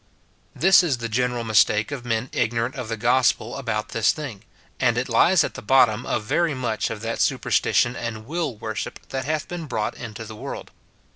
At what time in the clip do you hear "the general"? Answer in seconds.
0.97-1.43